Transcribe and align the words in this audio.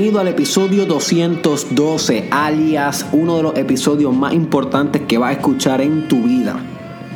Bienvenido 0.00 0.20
al 0.22 0.28
episodio 0.28 0.86
212, 0.86 2.28
alias 2.30 3.04
uno 3.12 3.36
de 3.36 3.42
los 3.42 3.58
episodios 3.58 4.16
más 4.16 4.32
importantes 4.32 5.02
que 5.02 5.18
vas 5.18 5.28
a 5.28 5.32
escuchar 5.32 5.82
en 5.82 6.08
tu 6.08 6.22
vida. 6.22 6.56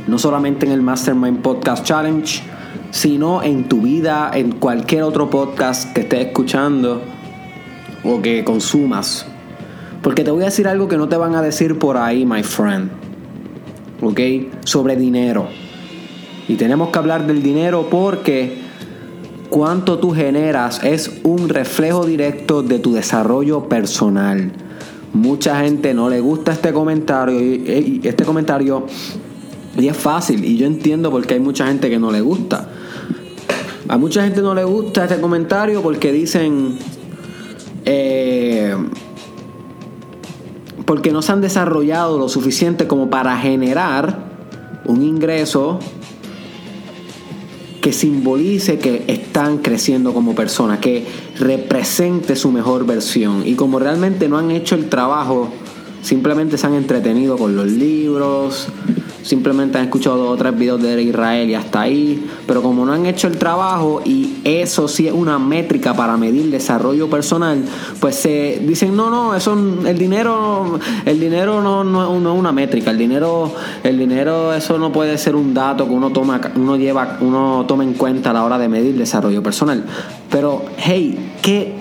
No 0.07 0.19
solamente 0.19 0.67
en 0.67 0.73
el 0.73 0.83
Mastermind 0.83 1.41
Podcast 1.41 1.83
Challenge, 1.83 2.43
sino 2.91 3.43
en 3.43 3.71
tu 3.71 3.81
vida, 3.81 4.31
en 4.35 4.53
cualquier 4.53 5.03
otro 5.05 5.31
podcast 5.31 5.95
que 5.95 6.03
estés 6.03 6.27
escuchando 6.27 7.01
o 8.05 8.21
que 8.21 8.45
consumas. 8.45 9.25
Porque 10.03 10.23
te 10.23 10.31
voy 10.31 10.43
a 10.43 10.47
decir 10.47 10.69
algo 10.69 10.87
que 10.87 10.99
no 10.99 11.09
te 11.09 11.17
van 11.17 11.35
a 11.37 11.41
decir 11.41 11.79
por 11.79 11.97
ahí, 11.97 12.27
my 12.27 12.43
friend. 12.43 12.91
¿Ok? 14.03 14.21
Sobre 14.65 14.95
dinero. 14.97 15.49
Y 16.49 16.57
tenemos 16.57 16.91
que 16.91 16.99
hablar 16.99 17.27
del 17.27 17.43
dinero 17.43 17.89
porque 17.91 18.64
cuánto 19.51 19.99
tú 19.99 20.13
generas 20.13 20.83
es 20.83 21.21
un 21.23 21.49
reflejo 21.49 22.05
directo 22.05 22.63
de 22.63 22.79
tu 22.79 22.93
desarrollo 22.93 23.69
personal. 23.69 24.53
Mucha 25.13 25.61
gente 25.61 25.95
no 25.95 26.09
le 26.09 26.21
gusta 26.21 26.53
este 26.53 26.73
comentario 26.73 27.41
y 27.41 28.01
este 28.05 28.25
comentario 28.25 28.87
y 29.77 29.89
es 29.89 29.97
fácil 29.97 30.45
y 30.45 30.57
yo 30.57 30.67
entiendo 30.67 31.11
porque 31.11 31.35
hay 31.35 31.41
mucha 31.41 31.67
gente 31.67 31.91
que 31.91 31.99
no 31.99 32.11
le 32.11 32.21
gusta. 32.21 32.69
A 33.89 33.99
mucha 33.99 34.25
gente 34.25 34.41
no 34.41 34.55
le 34.55 34.65
gusta 34.65 35.05
este 35.05 35.21
comentario 35.21 35.83
porque 35.83 36.13
dicen 36.13 36.79
eh, 37.85 38.75
porque 40.85 41.13
no 41.13 41.23
se 41.23 41.33
han 41.33 41.41
desarrollado 41.41 42.19
lo 42.19 42.29
suficiente 42.29 42.87
como 42.87 43.11
para 43.11 43.37
generar 43.39 44.33
un 44.87 45.03
ingreso 45.03 45.79
que 47.85 47.93
simbolice 47.93 48.79
que 48.79 49.05
están 49.09 49.59
creciendo 49.59 50.15
como 50.15 50.35
personas, 50.35 50.79
que 50.79 51.05
represente 51.39 52.35
su 52.35 52.51
mejor 52.51 52.87
versión. 52.87 53.43
Y 53.47 53.57
como 53.57 53.79
realmente 53.79 54.27
no 54.27 54.39
han 54.39 54.51
hecho 54.51 54.75
el 54.75 54.89
trabajo, 54.89 55.51
simplemente 56.01 56.57
se 56.57 56.67
han 56.67 56.73
entretenido 56.73 57.37
con 57.37 57.55
los 57.55 57.67
libros, 57.67 58.69
simplemente 59.25 59.79
han 59.79 59.85
escuchado 59.85 60.29
otros 60.29 60.57
videos 60.57 60.81
de 60.83 61.03
Israel 61.03 61.49
y 61.49 61.55
hasta 61.55 61.81
ahí, 61.81 62.27
pero 62.47 62.63
como 62.63 62.85
no 62.85 62.93
han 62.93 63.07
hecho 63.07 63.27
el 63.27 63.39
trabajo 63.39 64.03
y 64.05 64.37
eso 64.45 64.87
sí 64.87 65.09
es 65.09 65.15
una 65.15 65.39
métrica 65.39 65.95
para 65.95 66.17
medir 66.17 66.51
desarrollo 66.51 67.09
personal, 67.09 67.65
pues 68.01 68.17
se 68.17 68.63
dicen, 68.67 68.95
no, 68.95 69.11
no, 69.11 69.35
eso 69.35 69.55
el 69.87 69.99
dinero 69.99 70.79
el 71.07 71.19
dinero 71.19 71.63
no, 71.63 71.83
no, 71.83 72.03
es 72.03 72.39
una 72.39 72.53
métrica, 72.53 72.91
el 72.91 72.99
dinero 72.99 73.53
el 73.83 73.99
dinero 73.99 74.53
eso 74.53 74.79
no 74.79 74.93
puede 74.93 75.17
ser 75.17 75.35
un 75.35 75.55
dato 75.55 75.87
que 75.87 75.93
uno 75.93 76.11
toma 76.11 76.41
uno 76.57 76.77
lleva 76.77 77.19
uno 77.21 77.65
toma 77.67 77.83
en 77.83 77.95
cuenta 77.95 78.31
a 78.31 78.33
la 78.35 78.45
hora 78.45 78.59
de 78.59 78.69
medir 78.69 78.97
desarrollo 78.97 79.43
personal. 79.43 79.85
Pero 80.31 80.65
hey, 80.77 81.33
¿qué 81.41 81.75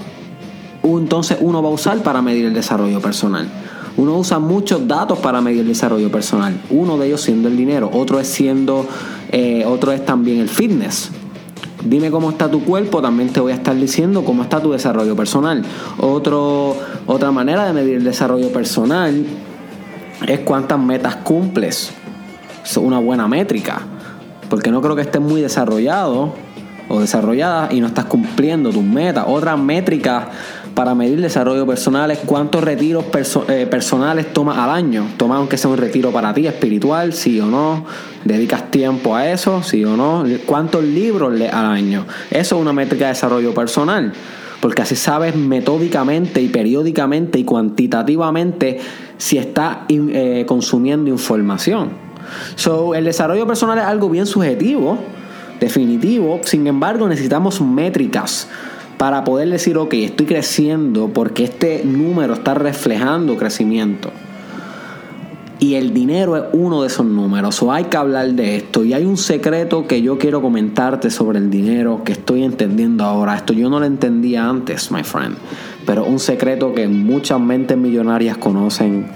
entonces 0.84 1.38
uno 1.42 1.62
va 1.62 1.70
a 1.70 1.74
usar 1.74 2.02
para 2.04 2.22
medir 2.22 2.46
el 2.46 2.54
desarrollo 2.54 3.02
personal? 3.02 3.48
Uno 3.96 4.18
usa 4.18 4.40
muchos 4.40 4.88
datos 4.88 5.20
para 5.20 5.42
medir 5.42 5.62
el 5.62 5.68
desarrollo 5.68 6.12
personal. 6.12 6.60
Uno 6.70 6.98
de 6.98 7.08
ellos 7.08 7.22
siendo 7.22 7.48
el 7.48 7.58
dinero, 7.58 7.90
otro 7.94 8.20
es 8.20 8.28
siendo, 8.28 8.88
eh, 9.32 9.64
otro 9.68 9.92
es 9.92 10.04
también 10.04 10.40
el 10.40 10.50
fitness. 10.50 11.12
Dime 11.86 12.10
cómo 12.10 12.30
está 12.30 12.50
tu 12.50 12.64
cuerpo, 12.64 13.02
también 13.02 13.30
te 13.30 13.40
voy 13.40 13.52
a 13.52 13.56
estar 13.56 13.76
diciendo 13.76 14.24
cómo 14.24 14.44
está 14.44 14.62
tu 14.62 14.72
desarrollo 14.72 15.16
personal. 15.16 15.64
Otra 16.00 17.32
manera 17.32 17.66
de 17.66 17.74
medir 17.74 17.98
el 17.98 18.04
desarrollo 18.04 18.52
personal 18.52 19.26
es 20.28 20.40
cuántas 20.40 20.80
metas 20.80 21.18
cumples. 21.18 21.92
Es 22.64 22.78
una 22.78 23.00
buena 23.00 23.28
métrica. 23.28 23.82
Porque 24.50 24.72
no 24.72 24.82
creo 24.82 24.96
que 24.96 25.02
estés 25.02 25.22
muy 25.22 25.42
desarrollado 25.42 26.34
o 26.88 27.00
desarrollada 27.00 27.70
y 27.72 27.82
no 27.82 27.88
estás 27.88 28.06
cumpliendo 28.06 28.70
tus 28.70 28.84
metas. 28.84 29.26
Otra 29.28 29.58
métrica 29.58 30.30
para 30.76 30.96
medir 30.96 31.22
desarrollo 31.22 31.68
personal 31.68 32.10
es 32.12 32.20
cuántos 32.20 32.64
retiros 32.64 33.06
eh, 33.48 33.68
personales 33.70 34.34
tomas 34.34 34.58
al 34.58 34.72
año. 34.72 35.08
Toma 35.18 35.38
aunque 35.38 35.58
sea 35.58 35.70
un 35.70 35.78
retiro 35.78 36.12
para 36.12 36.34
ti 36.34 36.48
espiritual, 36.48 37.14
sí 37.14 37.40
o 37.40 37.46
no. 37.46 37.86
Dedicas 38.24 38.72
tiempo 38.72 39.16
a 39.16 39.30
eso, 39.30 39.62
sí 39.62 39.86
o 39.86 39.96
no. 39.96 40.24
¿Cuántos 40.46 40.84
libros 40.84 41.34
lees 41.34 41.54
al 41.54 41.66
año? 41.66 42.06
Eso 42.32 42.56
es 42.56 42.62
una 42.62 42.74
métrica 42.74 43.06
de 43.06 43.10
desarrollo 43.10 43.54
personal. 43.54 44.14
Porque 44.62 44.82
así 44.82 44.96
sabes 44.96 45.36
metódicamente 45.36 46.42
y 46.42 46.48
periódicamente 46.48 47.38
y 47.38 47.44
cuantitativamente 47.44 48.80
si 49.18 49.38
estás 49.38 49.80
eh, 49.90 50.46
consumiendo 50.48 51.10
información. 51.10 51.92
So, 52.56 52.96
el 52.96 53.06
desarrollo 53.06 53.46
personal 53.46 53.78
es 53.78 53.84
algo 53.84 54.10
bien 54.10 54.26
subjetivo, 54.26 54.98
definitivo. 55.60 56.40
Sin 56.46 56.66
embargo, 56.66 57.08
necesitamos 57.08 57.62
métricas 57.62 58.48
para 59.04 59.26
poder 59.26 59.50
decir, 59.50 59.78
ok, 59.78 59.96
estoy 59.96 60.26
creciendo 60.26 61.10
porque 61.10 61.44
este 61.44 61.84
número 61.84 62.36
está 62.36 62.54
reflejando 62.54 63.36
crecimiento. 63.36 64.12
Y 65.60 65.74
el 65.74 65.94
dinero 65.94 66.38
es 66.38 66.44
uno 66.54 66.84
de 66.84 66.88
esos 66.88 67.06
números. 67.06 67.62
O 67.64 67.74
hay 67.74 67.84
que 67.84 67.98
hablar 67.98 68.32
de 68.32 68.56
esto. 68.56 68.86
Y 68.86 68.94
hay 68.94 69.04
un 69.04 69.18
secreto 69.18 69.88
que 69.88 70.02
yo 70.02 70.18
quiero 70.18 70.42
comentarte 70.42 71.10
sobre 71.10 71.40
el 71.40 71.50
dinero 71.50 72.04
que 72.06 72.14
estoy 72.14 72.46
entendiendo 72.46 73.04
ahora. 73.04 73.36
Esto 73.36 73.52
yo 73.52 73.70
no 73.70 73.82
lo 73.82 73.86
entendía 73.86 74.48
antes, 74.48 74.90
my 74.90 75.04
friend. 75.04 75.36
Pero 75.86 76.06
un 76.06 76.20
secreto 76.20 76.74
que 76.74 76.88
muchas 76.88 77.42
mentes 77.42 77.78
millonarias 77.78 78.38
conocen. 78.38 79.08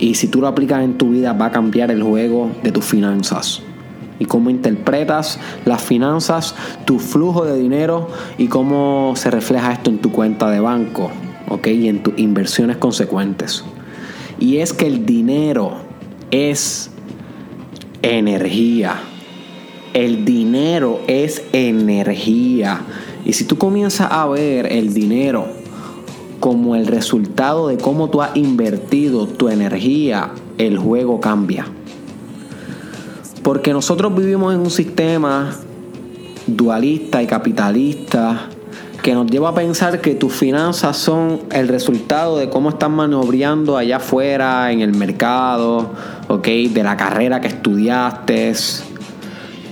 Y 0.00 0.16
si 0.16 0.26
tú 0.26 0.40
lo 0.40 0.48
aplicas 0.48 0.82
en 0.82 0.98
tu 0.98 1.10
vida 1.10 1.34
va 1.34 1.46
a 1.46 1.50
cambiar 1.52 1.92
el 1.92 2.02
juego 2.02 2.50
de 2.64 2.72
tus 2.72 2.84
finanzas 2.84 3.62
y 4.18 4.26
cómo 4.26 4.50
interpretas 4.50 5.38
las 5.64 5.82
finanzas, 5.82 6.54
tu 6.84 6.98
flujo 6.98 7.44
de 7.44 7.58
dinero 7.58 8.08
y 8.38 8.48
cómo 8.48 9.14
se 9.16 9.30
refleja 9.30 9.72
esto 9.72 9.90
en 9.90 9.98
tu 9.98 10.12
cuenta 10.12 10.50
de 10.50 10.60
banco, 10.60 11.10
¿ok? 11.48 11.66
Y 11.68 11.88
en 11.88 12.02
tus 12.02 12.18
inversiones 12.18 12.76
consecuentes. 12.76 13.64
Y 14.38 14.58
es 14.58 14.72
que 14.72 14.86
el 14.86 15.06
dinero 15.06 15.72
es 16.30 16.90
energía. 18.02 18.96
El 19.92 20.24
dinero 20.24 21.00
es 21.06 21.42
energía. 21.52 22.80
Y 23.24 23.32
si 23.32 23.44
tú 23.44 23.56
comienzas 23.56 24.08
a 24.10 24.26
ver 24.26 24.70
el 24.72 24.92
dinero 24.92 25.46
como 26.40 26.74
el 26.76 26.86
resultado 26.86 27.68
de 27.68 27.78
cómo 27.78 28.10
tú 28.10 28.20
has 28.20 28.36
invertido 28.36 29.26
tu 29.26 29.48
energía, 29.48 30.32
el 30.58 30.78
juego 30.78 31.20
cambia. 31.20 31.66
Porque 33.44 33.72
nosotros 33.72 34.12
vivimos 34.12 34.52
en 34.52 34.60
un 34.60 34.70
sistema 34.70 35.54
dualista 36.46 37.22
y 37.22 37.26
capitalista 37.28 38.48
que 39.02 39.14
nos 39.14 39.30
lleva 39.30 39.50
a 39.50 39.54
pensar 39.54 40.00
que 40.00 40.14
tus 40.14 40.32
finanzas 40.32 40.96
son 40.96 41.42
el 41.52 41.68
resultado 41.68 42.38
de 42.38 42.48
cómo 42.48 42.70
estás 42.70 42.88
maniobrando 42.88 43.76
allá 43.76 43.98
afuera 43.98 44.72
en 44.72 44.80
el 44.80 44.94
mercado, 44.94 45.90
¿ok? 46.28 46.46
De 46.70 46.82
la 46.82 46.96
carrera 46.96 47.38
que 47.38 47.48
estudiaste, 47.48 48.54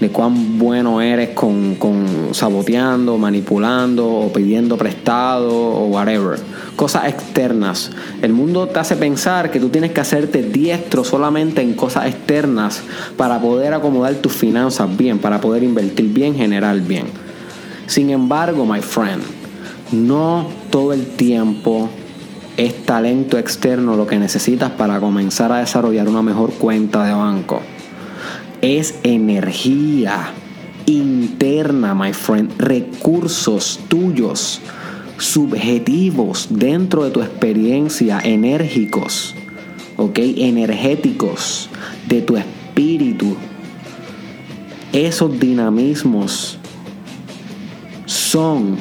de 0.03 0.11
cuán 0.11 0.59
bueno 0.59 1.01
eres 1.01 1.29
con, 1.29 1.77
con 1.77 2.31
saboteando, 2.33 3.17
manipulando 3.19 4.05
o 4.09 4.33
pidiendo 4.33 4.77
prestado 4.77 5.57
o 5.57 5.87
whatever. 5.87 6.41
Cosas 6.75 7.07
externas. 7.07 7.93
El 8.21 8.33
mundo 8.33 8.67
te 8.67 8.81
hace 8.81 8.97
pensar 8.97 9.53
que 9.53 9.61
tú 9.61 9.69
tienes 9.69 9.93
que 9.93 10.01
hacerte 10.01 10.43
diestro 10.43 11.05
solamente 11.05 11.63
en 11.63 11.75
cosas 11.75 12.07
externas 12.07 12.83
para 13.17 13.41
poder 13.41 13.75
acomodar 13.75 14.15
tus 14.17 14.33
finanzas 14.33 14.95
bien, 14.97 15.21
para 15.21 15.41
poder 15.41 15.63
invertir 15.63 16.07
bien, 16.07 16.35
generar 16.35 16.81
bien. 16.81 17.07
Sin 17.87 18.11
embargo, 18.11 18.67
my 18.67 18.81
friend, 18.81 19.23
no 19.93 20.49
todo 20.71 20.93
el 20.93 21.07
tiempo 21.07 21.89
es 22.57 22.85
talento 22.85 23.39
externo 23.39 23.95
lo 23.95 24.09
que 24.09 24.19
necesitas 24.19 24.73
para 24.73 24.99
comenzar 24.99 25.53
a 25.53 25.59
desarrollar 25.59 26.09
una 26.09 26.23
mejor 26.23 26.53
cuenta 26.55 27.05
de 27.05 27.13
banco 27.13 27.61
es 28.63 28.95
energía 29.03 30.31
interna, 30.87 31.95
my 31.95 32.13
friend, 32.13 32.53
recursos 32.59 33.81
tuyos, 33.89 34.61
subjetivos 35.19 36.47
dentro 36.51 37.05
de 37.05 37.11
tu 37.11 37.21
experiencia, 37.21 38.21
enérgicos, 38.21 39.35
¿ok? 39.97 40.19
Energéticos 40.19 41.69
de 42.09 42.23
tu 42.23 42.37
espíritu. 42.37 43.37
Esos 44.93 45.39
dinamismos 45.39 46.59
son 48.07 48.77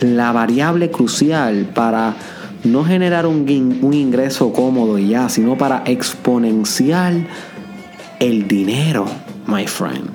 la 0.00 0.32
variable 0.32 0.90
crucial 0.90 1.70
para 1.74 2.16
no 2.64 2.84
generar 2.84 3.26
un, 3.26 3.46
ingreso 3.48 4.52
cómodo 4.52 4.98
y 4.98 5.08
ya, 5.08 5.28
sino 5.28 5.56
para 5.58 5.82
exponencial 5.86 7.26
el 8.20 8.48
dinero, 8.48 9.06
my 9.46 9.66
friend. 9.66 10.10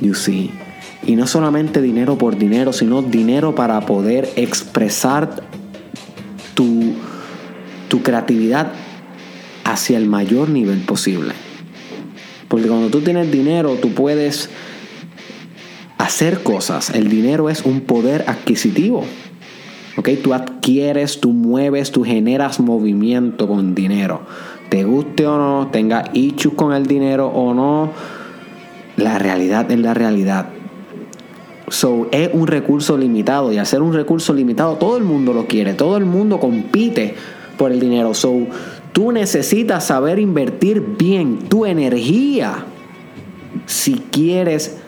You 0.00 0.14
see. 0.14 0.50
Y 1.06 1.16
no 1.16 1.26
solamente 1.26 1.80
dinero 1.80 2.18
por 2.18 2.36
dinero, 2.36 2.72
sino 2.72 3.02
dinero 3.02 3.54
para 3.54 3.80
poder 3.82 4.28
expresar 4.36 5.42
tu, 6.54 6.94
tu 7.88 8.02
creatividad 8.02 8.72
hacia 9.64 9.98
el 9.98 10.06
mayor 10.06 10.48
nivel 10.48 10.80
posible. 10.80 11.34
Porque 12.48 12.68
cuando 12.68 12.88
tú 12.88 13.00
tienes 13.00 13.30
dinero, 13.30 13.74
tú 13.80 13.92
puedes 13.92 14.50
hacer 15.98 16.42
cosas. 16.42 16.90
El 16.90 17.08
dinero 17.08 17.50
es 17.50 17.64
un 17.64 17.80
poder 17.80 18.24
adquisitivo. 18.26 19.04
¿Ok? 19.96 20.10
Tú 20.22 20.34
adquieres, 20.34 21.20
tú 21.20 21.32
mueves, 21.32 21.90
tú 21.90 22.04
generas 22.04 22.60
movimiento 22.60 23.48
con 23.48 23.74
dinero. 23.74 24.22
Te 24.68 24.84
guste 24.84 25.26
o 25.26 25.38
no, 25.38 25.68
tenga 25.68 26.10
issues 26.12 26.54
con 26.54 26.72
el 26.72 26.86
dinero 26.86 27.28
o 27.28 27.54
no, 27.54 27.92
la 28.96 29.18
realidad 29.18 29.70
es 29.70 29.78
la 29.78 29.94
realidad. 29.94 30.48
So, 31.68 32.08
es 32.12 32.30
un 32.32 32.46
recurso 32.46 32.96
limitado 32.96 33.52
y 33.52 33.58
hacer 33.58 33.82
un 33.82 33.92
recurso 33.92 34.32
limitado 34.32 34.76
todo 34.76 34.96
el 34.96 35.04
mundo 35.04 35.32
lo 35.32 35.46
quiere, 35.46 35.74
todo 35.74 35.96
el 35.96 36.04
mundo 36.04 36.38
compite 36.38 37.14
por 37.58 37.72
el 37.72 37.80
dinero. 37.80 38.14
So, 38.14 38.34
tú 38.92 39.12
necesitas 39.12 39.84
saber 39.84 40.18
invertir 40.18 40.80
bien 40.96 41.38
tu 41.48 41.66
energía 41.66 42.64
si 43.66 43.94
quieres 44.10 44.78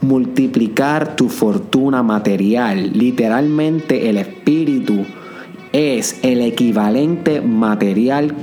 multiplicar 0.00 1.16
tu 1.16 1.28
fortuna 1.28 2.02
material. 2.02 2.92
Literalmente 2.92 4.08
el 4.08 4.16
espíritu 4.16 5.04
es 5.72 6.18
el 6.22 6.40
equivalente 6.40 7.40
material 7.40 8.34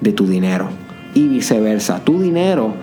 de 0.00 0.12
tu 0.12 0.26
dinero. 0.26 0.68
Y 1.14 1.28
viceversa, 1.28 2.04
tu 2.04 2.20
dinero 2.20 2.74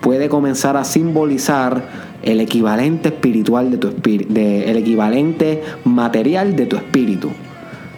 puede 0.00 0.28
comenzar 0.28 0.76
a 0.76 0.84
simbolizar 0.84 1.82
el 2.22 2.40
equivalente 2.40 3.08
espiritual 3.08 3.70
de 3.70 3.76
tu 3.76 3.88
espíritu, 3.88 4.32
el 4.36 4.76
equivalente 4.76 5.62
material 5.84 6.56
de 6.56 6.66
tu 6.66 6.76
espíritu. 6.76 7.30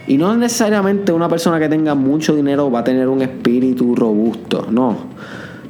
Y 0.07 0.17
no 0.17 0.35
necesariamente 0.35 1.11
una 1.11 1.27
persona 1.27 1.59
que 1.59 1.67
tenga 1.67 1.95
mucho 1.95 2.35
dinero 2.35 2.71
va 2.71 2.79
a 2.79 2.83
tener 2.83 3.07
un 3.09 3.21
espíritu 3.21 3.95
robusto, 3.95 4.67
no. 4.69 4.95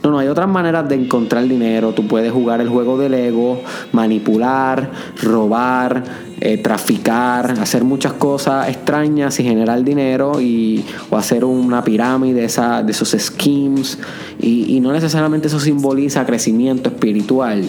No, 0.07 0.11
no, 0.11 0.19
hay 0.19 0.29
otras 0.29 0.47
maneras 0.47 0.87
de 0.87 0.95
encontrar 0.95 1.45
dinero. 1.45 1.91
Tú 1.91 2.07
puedes 2.07 2.31
jugar 2.31 2.61
el 2.61 2.69
juego 2.69 2.97
del 2.97 3.13
ego, 3.13 3.61
manipular, 3.91 4.89
robar, 5.21 6.01
eh, 6.39 6.57
traficar, 6.59 7.51
hacer 7.59 7.83
muchas 7.83 8.13
cosas 8.13 8.69
extrañas 8.69 9.37
y 9.41 9.43
generar 9.43 9.83
dinero 9.83 10.39
y, 10.39 10.85
o 11.09 11.17
hacer 11.17 11.43
una 11.43 11.83
pirámide 11.83 12.39
de, 12.39 12.45
esos 12.45 13.09
schemes. 13.19 13.99
Y, 14.39 14.77
y 14.77 14.79
no 14.79 14.93
necesariamente 14.93 15.47
eso 15.47 15.59
simboliza 15.59 16.25
crecimiento 16.25 16.87
espiritual. 16.87 17.65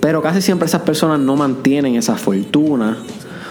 Pero 0.00 0.20
casi 0.20 0.42
siempre 0.42 0.66
esas 0.66 0.82
personas 0.82 1.20
no 1.20 1.36
mantienen 1.36 1.94
esa 1.94 2.16
fortuna 2.16 2.96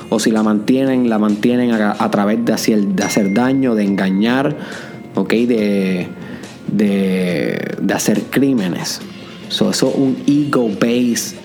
o 0.09 0.19
si 0.19 0.31
la 0.31 0.43
mantienen, 0.43 1.09
la 1.09 1.17
mantienen 1.17 1.71
a, 1.71 2.11
través 2.11 2.43
de 2.43 2.51
hacer, 2.51 2.81
de 2.81 3.03
hacer, 3.05 3.33
daño, 3.33 3.73
de 3.75 3.85
engañar, 3.85 4.57
¿ok? 5.15 5.31
De, 5.31 6.09
de, 6.71 7.75
de 7.79 7.93
hacer 7.93 8.23
crímenes. 8.23 9.01
eso 9.49 9.69
es 9.69 9.83
un 9.83 10.17
ego 10.27 10.69
base, 10.69 11.35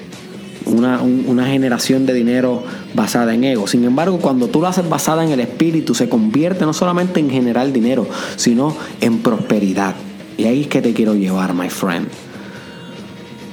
una, 0.64 1.02
una, 1.02 1.46
generación 1.46 2.06
de 2.06 2.14
dinero 2.14 2.62
basada 2.94 3.34
en 3.34 3.44
ego. 3.44 3.66
Sin 3.66 3.84
embargo, 3.84 4.18
cuando 4.18 4.48
tú 4.48 4.60
lo 4.60 4.68
haces 4.68 4.88
basada 4.88 5.24
en 5.24 5.30
el 5.30 5.40
espíritu, 5.40 5.94
se 5.94 6.08
convierte 6.08 6.64
no 6.64 6.72
solamente 6.72 7.20
en 7.20 7.30
generar 7.30 7.72
dinero, 7.72 8.06
sino 8.36 8.76
en 9.00 9.18
prosperidad. 9.18 9.94
Y 10.38 10.44
ahí 10.44 10.62
es 10.62 10.66
que 10.68 10.82
te 10.82 10.92
quiero 10.92 11.14
llevar, 11.14 11.54
my 11.54 11.70
friend. 11.70 12.08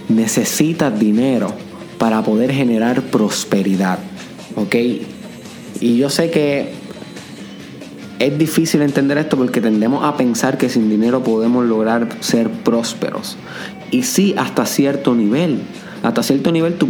Necesitas 0.10 1.00
dinero 1.00 1.54
para 1.98 2.22
poder 2.24 2.52
generar 2.52 3.02
prosperidad. 3.04 4.00
¿Ok? 4.56 4.76
Y 5.80 5.98
yo 5.98 6.10
sé 6.10 6.30
que 6.30 6.83
es 8.24 8.38
difícil 8.38 8.82
entender 8.82 9.18
esto 9.18 9.38
porque 9.38 9.60
tendemos 9.60 10.04
a 10.06 10.16
pensar 10.16 10.58
que 10.58 10.70
sin 10.70 10.90
dinero 10.90 11.24
podemos 11.24 11.66
lograr 11.66 12.08
ser 12.22 12.50
prósperos. 12.50 13.36
Y 13.92 14.04
sí, 14.04 14.34
hasta 14.38 14.66
cierto 14.66 15.14
nivel. 15.14 15.60
Hasta 16.04 16.24
cierto 16.24 16.52
nivel 16.52 16.76
tú, 16.76 16.90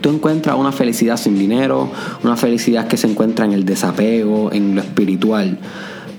tú, 0.00 0.08
encuentras 0.08 0.56
una 0.56 0.72
felicidad 0.72 1.16
sin 1.16 1.38
dinero, 1.38 1.90
una 2.22 2.36
felicidad 2.36 2.88
que 2.88 2.96
se 2.96 3.08
encuentra 3.08 3.44
en 3.44 3.52
el 3.52 3.64
desapego, 3.64 4.52
en 4.52 4.74
lo 4.74 4.80
espiritual. 4.80 5.58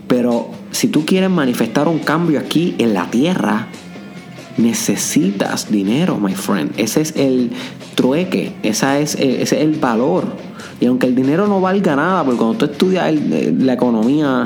Pero 0.07 0.49
si 0.71 0.87
tú 0.87 1.05
quieres 1.05 1.29
manifestar 1.29 1.87
un 1.87 1.99
cambio 1.99 2.39
aquí 2.39 2.75
en 2.77 2.93
la 2.93 3.09
tierra, 3.09 3.67
necesitas 4.57 5.69
dinero, 5.69 6.17
my 6.17 6.33
friend. 6.33 6.71
Ese 6.77 7.01
es 7.01 7.13
el 7.15 7.51
trueque, 7.95 8.53
esa 8.63 8.99
es, 8.99 9.15
ese 9.15 9.41
es 9.41 9.53
el 9.53 9.73
valor. 9.79 10.25
Y 10.79 10.85
aunque 10.85 11.07
el 11.07 11.15
dinero 11.15 11.47
no 11.47 11.61
valga 11.61 11.95
nada, 11.95 12.23
porque 12.23 12.39
cuando 12.39 12.57
tú 12.57 12.65
estudias 12.65 13.13
eh, 13.13 13.53
la 13.57 13.73
economía 13.73 14.45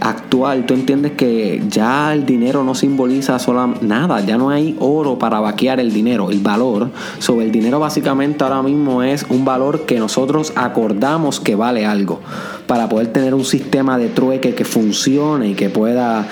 actual, 0.00 0.66
tú 0.66 0.74
entiendes 0.74 1.12
que 1.12 1.62
ya 1.68 2.12
el 2.14 2.24
dinero 2.24 2.64
no 2.64 2.74
simboliza 2.74 3.38
solo 3.38 3.74
nada, 3.80 4.24
ya 4.24 4.38
no 4.38 4.50
hay 4.50 4.76
oro 4.80 5.18
para 5.18 5.40
vaquear 5.40 5.80
el 5.80 5.92
dinero, 5.92 6.30
el 6.30 6.40
valor. 6.40 6.90
Sobre 7.18 7.46
el 7.46 7.52
dinero 7.52 7.80
básicamente 7.80 8.44
ahora 8.44 8.62
mismo 8.62 9.02
es 9.02 9.26
un 9.28 9.44
valor 9.44 9.84
que 9.86 9.98
nosotros 9.98 10.52
acordamos 10.56 11.40
que 11.40 11.54
vale 11.54 11.86
algo, 11.86 12.20
para 12.66 12.88
poder 12.88 13.08
tener 13.08 13.34
un 13.34 13.44
sistema 13.44 13.98
de 13.98 14.08
trueque 14.08 14.54
que 14.54 14.64
funcione 14.64 15.50
y 15.50 15.54
que 15.54 15.68
pueda 15.68 16.26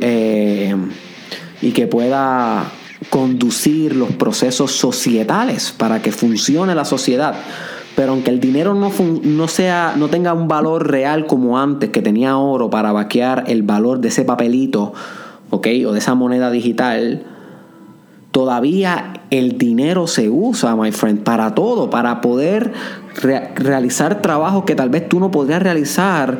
eh, 0.00 0.74
y 1.60 1.72
que 1.72 1.86
pueda 1.86 2.70
conducir 3.10 3.94
los 3.94 4.12
procesos 4.12 4.72
societales 4.72 5.74
para 5.76 6.02
que 6.02 6.12
funcione 6.12 6.74
la 6.74 6.84
sociedad. 6.84 7.34
Pero 7.94 8.12
aunque 8.12 8.30
el 8.30 8.40
dinero 8.40 8.74
no, 8.74 8.92
no, 9.22 9.48
sea, 9.48 9.94
no 9.96 10.08
tenga 10.08 10.34
un 10.34 10.48
valor 10.48 10.90
real 10.90 11.26
como 11.26 11.58
antes, 11.58 11.90
que 11.90 12.02
tenía 12.02 12.36
oro 12.36 12.68
para 12.68 12.92
vaquear 12.92 13.44
el 13.46 13.62
valor 13.62 14.00
de 14.00 14.08
ese 14.08 14.24
papelito, 14.24 14.92
¿ok? 15.50 15.66
O 15.86 15.92
de 15.92 15.98
esa 15.98 16.14
moneda 16.14 16.50
digital, 16.50 17.24
todavía 18.32 19.22
el 19.30 19.56
dinero 19.56 20.06
se 20.06 20.28
usa, 20.28 20.76
my 20.76 20.92
friend, 20.92 21.22
para 21.22 21.54
todo, 21.54 21.88
para 21.88 22.20
poder 22.20 22.72
realizar 23.54 24.20
trabajos 24.20 24.64
que 24.64 24.74
tal 24.74 24.90
vez 24.90 25.08
tú 25.08 25.18
no 25.18 25.30
podrías 25.30 25.62
realizar, 25.62 26.38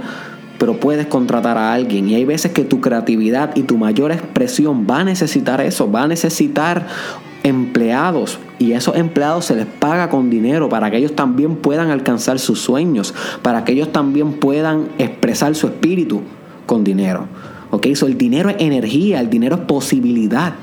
pero 0.59 0.79
puedes 0.79 1.07
contratar 1.07 1.59
a 1.59 1.73
alguien. 1.73 2.09
Y 2.09 2.15
hay 2.15 2.25
veces 2.25 2.53
que 2.53 2.65
tu 2.65 2.81
creatividad 2.81 3.55
y 3.57 3.63
tu 3.63 3.79
mayor 3.79 4.13
expresión 4.13 4.87
va 4.89 5.01
a 5.01 5.05
necesitar 5.05 5.61
eso, 5.61 5.91
va 5.91 6.03
a 6.03 6.09
necesitar 6.09 6.87
empleados 7.43 8.41
y 8.59 8.73
esos 8.73 8.97
empleados 8.97 9.45
se 9.45 9.55
les 9.55 9.67
paga 9.67 10.09
con 10.09 10.31
dinero 10.31 10.69
para 10.69 10.91
que 10.91 10.97
ellos 10.97 11.15
también 11.15 11.57
puedan 11.57 11.91
alcanzar 11.91 12.39
sus 12.39 12.61
sueños, 12.61 13.15
para 13.43 13.65
que 13.65 13.73
ellos 13.73 13.93
también 13.93 14.33
puedan 14.33 14.89
expresar 14.99 15.55
su 15.55 15.69
espíritu 15.69 16.23
con 16.67 16.83
dinero. 16.83 17.27
¿Ok? 17.71 17.89
So, 17.95 18.07
el 18.07 18.19
dinero 18.19 18.51
es 18.51 18.57
energía, 18.59 19.21
el 19.21 19.31
dinero 19.31 19.57
es 19.57 19.63
posibilidad. 19.63 20.55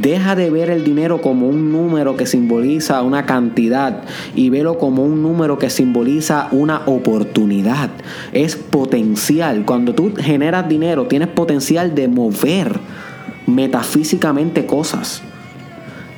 Deja 0.00 0.36
de 0.36 0.50
ver 0.50 0.70
el 0.70 0.84
dinero 0.84 1.20
como 1.20 1.48
un 1.48 1.72
número 1.72 2.16
que 2.16 2.26
simboliza 2.26 3.02
una 3.02 3.26
cantidad 3.26 4.02
y 4.34 4.50
velo 4.50 4.78
como 4.78 5.04
un 5.04 5.22
número 5.22 5.58
que 5.58 5.70
simboliza 5.70 6.48
una 6.52 6.82
oportunidad. 6.86 7.90
Es 8.32 8.56
potencial. 8.56 9.64
Cuando 9.64 9.94
tú 9.94 10.12
generas 10.16 10.68
dinero, 10.68 11.06
tienes 11.06 11.28
potencial 11.28 11.94
de 11.94 12.08
mover 12.08 12.78
metafísicamente 13.46 14.66
cosas 14.66 15.22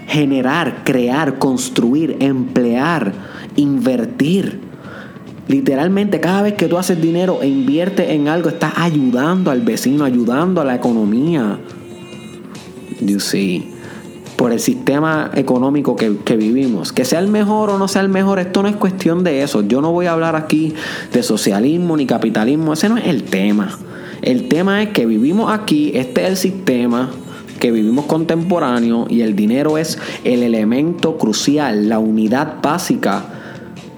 generar, 0.09 0.85
crear, 0.85 1.39
construir, 1.39 2.17
emplear, 2.21 3.13
invertir. 3.57 4.59
Literalmente 5.47 6.19
cada 6.19 6.43
vez 6.43 6.55
que 6.55 6.67
tú 6.67 6.79
haces 6.79 7.01
dinero 7.01 7.41
e 7.43 7.49
inviertes 7.49 8.09
en 8.11 8.29
algo, 8.29 8.49
estás 8.49 8.73
ayudando 8.77 9.51
al 9.51 9.61
vecino, 9.61 10.05
ayudando 10.05 10.61
a 10.61 10.65
la 10.65 10.75
economía. 10.75 11.59
You 13.01 13.21
see. 13.21 13.73
Por 14.37 14.53
el 14.53 14.61
sistema 14.61 15.33
económico 15.35 15.97
que, 15.97 16.17
que, 16.25 16.37
vivimos. 16.37 16.93
Que 16.93 17.05
sea 17.05 17.19
el 17.19 17.29
mejor 17.29 17.71
o 17.71 17.79
no 17.79 17.89
sea 17.89 18.03
el 18.03 18.09
mejor, 18.09 18.39
esto 18.39 18.63
no 18.63 18.69
es 18.69 18.77
cuestión 18.77 19.25
de 19.25 19.43
eso. 19.43 19.63
Yo 19.63 19.81
no 19.81 19.91
voy 19.91 20.07
a 20.07 20.13
hablar 20.13 20.37
aquí 20.37 20.75
de 21.13 21.23
socialismo 21.25 21.97
ni 21.97 22.07
capitalismo. 22.07 22.73
Ese 22.73 22.89
no 22.89 22.99
es 22.99 23.07
el 23.07 23.25
tema. 23.25 23.77
El 24.23 24.49
tema 24.49 24.83
es 24.83 24.91
que 24.91 25.07
vivimos 25.07 25.53
aquí, 25.53 25.93
este 25.95 26.23
es 26.23 26.29
el 26.29 26.37
sistema, 26.37 27.11
que 27.59 27.73
vivimos 27.73 28.07
contemporáneo 28.07 29.07
y 29.09 29.23
el 29.23 29.35
dinero 29.37 29.79
es 29.79 29.99
el 30.25 30.43
elemento 30.43 31.19
crucial, 31.19 31.89
la 31.89 31.99
unidad 31.99 32.57
básica 32.63 33.25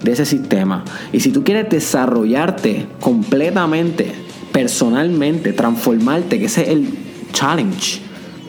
de 0.01 0.11
ese 0.11 0.25
sistema. 0.25 0.83
Y 1.11 1.19
si 1.19 1.31
tú 1.31 1.43
quieres 1.43 1.69
desarrollarte 1.69 2.87
completamente, 2.99 4.11
personalmente, 4.51 5.53
transformarte, 5.53 6.39
que 6.39 6.45
ese 6.45 6.63
es 6.63 6.69
el 6.69 6.89
challenge. 7.33 8.01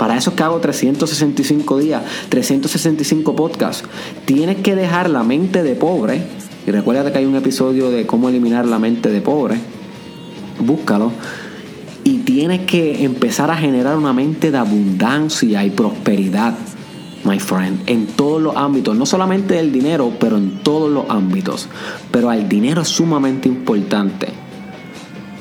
Para 0.03 0.17
eso 0.17 0.31
es 0.31 0.37
que 0.37 0.43
hago 0.43 0.59
365 0.59 1.79
días, 1.79 2.03
365 2.29 3.37
podcasts. 3.37 3.85
Tienes 4.25 4.57
que 4.57 4.75
dejar 4.75 5.09
la 5.09 5.23
mente 5.23 5.63
de 5.63 5.77
pobre. 5.77 6.21
Y 6.67 6.73
recuerda 6.73 7.13
que 7.13 7.19
hay 7.19 7.25
un 7.25 7.37
episodio 7.37 7.89
de 7.89 8.05
cómo 8.05 8.29
eliminar 8.29 8.67
la 8.67 8.81
mente 8.81 9.11
de 9.11 9.21
pobre. 9.21 9.59
Búscalo 10.59 11.13
y 12.03 12.19
tienes 12.19 12.67
que 12.67 13.05
empezar 13.05 13.53
a 13.53 13.57
generar 13.57 13.97
una 13.97 14.13
mente 14.13 14.51
de 14.51 14.59
abundancia 14.59 15.65
y 15.65 15.71
prosperidad, 15.71 16.55
my 17.23 17.39
friend, 17.39 17.83
en 17.87 18.09
todos 18.09 18.43
los 18.43 18.57
ámbitos, 18.57 18.97
no 18.97 19.07
solamente 19.07 19.55
del 19.55 19.71
dinero, 19.71 20.15
pero 20.19 20.37
en 20.37 20.65
todos 20.65 20.91
los 20.91 21.09
ámbitos. 21.11 21.69
Pero 22.11 22.33
el 22.33 22.49
dinero 22.49 22.83
es 22.83 22.89
sumamente 22.89 23.47
importante. 23.47 24.42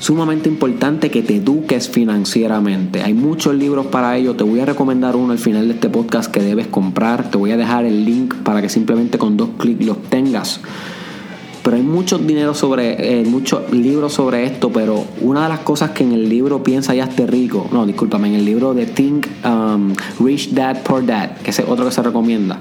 Sumamente 0.02 0.50
importante 0.50 1.12
que 1.12 1.22
te 1.22 1.36
eduques 1.36 1.88
financieramente. 1.88 3.04
Hay 3.04 3.14
muchos 3.14 3.54
libros 3.54 3.86
para 3.86 4.18
ello. 4.18 4.36
Te 4.36 4.44
voy 4.44 4.60
a 4.60 4.66
recomendar 4.66 5.16
uno 5.16 5.32
al 5.32 5.38
final 5.38 5.68
de 5.68 5.76
este 5.76 5.90
podcast 5.90 6.32
que 6.32 6.42
debes 6.42 6.66
comprar. 6.68 7.30
Te 7.30 7.38
voy 7.38 7.52
a 7.52 7.58
dejar 7.58 7.86
el 7.86 8.04
link 8.04 8.34
para 8.38 8.64
que 8.64 8.70
simplemente 8.70 9.20
con 9.20 9.38
dos 9.38 9.50
clics 9.60 9.86
lo 9.86 9.94
obtengas. 9.94 10.60
Pero 11.64 11.78
hay 11.78 11.84
muchos 11.84 12.26
dinero 12.26 12.56
sobre, 12.56 13.20
eh, 13.20 13.24
muchos 13.26 13.72
libros 13.72 14.14
sobre 14.14 14.46
esto, 14.46 14.72
pero 14.72 15.06
una 15.22 15.44
de 15.44 15.50
las 15.50 15.60
cosas 15.60 15.92
que 15.92 16.04
en 16.04 16.14
el 16.14 16.28
libro 16.28 16.64
Piensa 16.64 16.96
ya 16.96 17.04
esté 17.04 17.28
rico, 17.28 17.70
no, 17.72 17.86
discúlpame, 17.86 18.30
en 18.30 18.34
el 18.34 18.46
libro 18.46 18.74
de 18.74 18.88
Think 18.88 19.28
um, 19.46 19.94
Rich 20.20 20.54
Dad 20.54 20.82
Poor 20.82 21.06
Dad, 21.06 21.38
que 21.44 21.52
es 21.52 21.60
otro 21.60 21.86
que 21.86 21.92
se 21.92 22.02
recomienda, 22.02 22.60